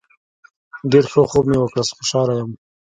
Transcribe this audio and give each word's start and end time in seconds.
ډیر 0.91 1.05
ښه 1.11 1.21
خوب 1.31 1.45
مې 1.49 1.57
وکړ 1.59 1.81
خوشحاله 1.97 2.33
یم 2.39 2.51